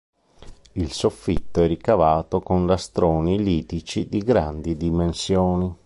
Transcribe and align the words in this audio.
Il 0.71 0.91
soffitto 0.91 1.61
è 1.61 1.67
ricavato 1.67 2.39
con 2.41 2.65
lastroni 2.65 3.37
litici 3.37 4.07
di 4.07 4.23
grandi 4.23 4.75
dimensioni. 4.75 5.75